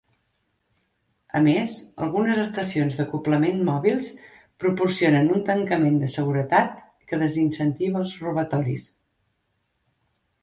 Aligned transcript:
A 1.39 1.41
més, 1.47 1.73
algunes 2.05 2.39
estacions 2.43 2.95
d'acoblament 3.01 3.59
mòbils 3.67 4.09
proporcionen 4.63 5.29
un 5.35 5.43
tancament 5.51 5.99
de 6.05 6.09
seguretat 6.13 6.73
que 7.11 7.19
desincentiva 7.25 8.01
els 8.05 8.15
robatoris. 8.29 8.89